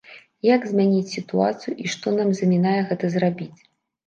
[0.55, 3.53] Як змяніць сітуацыю, і што нам замінае гэта зрабіць?